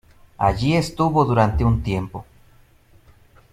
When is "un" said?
1.63-1.83